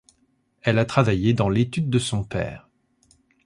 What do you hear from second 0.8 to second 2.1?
travaillé dans l'étude de